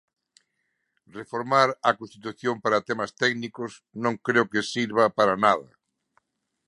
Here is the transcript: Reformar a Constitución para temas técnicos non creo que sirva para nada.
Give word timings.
Reformar 1.17 1.67
a 1.89 1.91
Constitución 1.99 2.55
para 2.63 2.85
temas 2.89 3.11
técnicos 3.21 3.71
non 4.03 4.13
creo 4.25 4.49
que 4.51 4.67
sirva 4.73 5.05
para 5.17 5.35
nada. 5.45 5.69